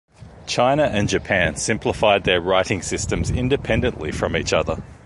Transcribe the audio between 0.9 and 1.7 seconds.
Japan